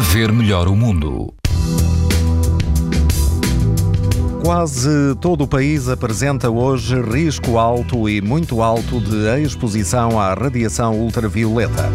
[0.00, 1.34] ver melhor o mundo.
[4.42, 10.98] Quase todo o país apresenta hoje risco alto e muito alto de exposição à radiação
[10.98, 11.90] ultravioleta.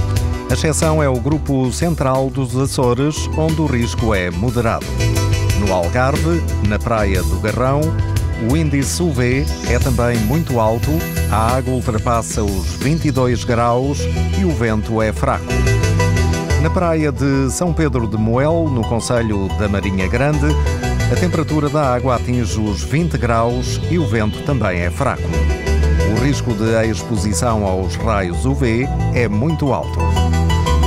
[0.50, 4.86] A exceção é o grupo central dos Açores, onde o risco é moderado.
[5.60, 7.82] No Algarve, na Praia do Garrão,
[8.50, 10.92] o índice UV é também muito alto,
[11.32, 14.00] a água ultrapassa os 22 graus
[14.40, 15.75] e o vento é fraco.
[16.66, 20.48] Na praia de São Pedro de Moel, no Conselho da Marinha Grande,
[21.12, 25.30] a temperatura da água atinge os 20 graus e o vento também é fraco.
[26.12, 30.00] O risco de exposição aos raios UV é muito alto.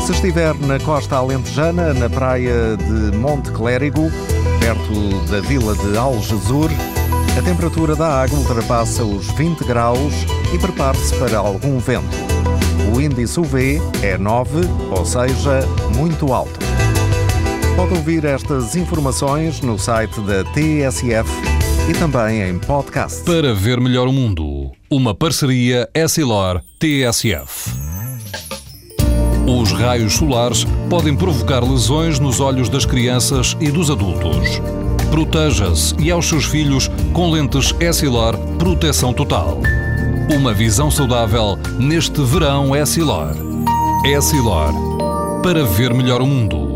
[0.05, 4.11] Se estiver na costa alentejana, na praia de Monte Clérigo,
[4.59, 6.71] perto da vila de Algesur,
[7.39, 12.17] a temperatura da água ultrapassa os 20 graus e prepare-se para algum vento.
[13.09, 16.59] Índice UV é 9, ou seja, muito alto.
[17.75, 21.31] Pode ouvir estas informações no site da TSF
[21.89, 23.23] e também em podcast.
[23.23, 27.71] Para ver melhor o mundo, uma parceria Essilor-TSF.
[29.47, 34.61] Os raios solares podem provocar lesões nos olhos das crianças e dos adultos.
[35.11, 39.59] Proteja-se e aos seus filhos com lentes Essilor Proteção Total.
[40.31, 43.35] Uma visão saudável neste verão Essilor.
[44.05, 44.73] Essilor.
[45.43, 46.68] Para ver melhor o mundo.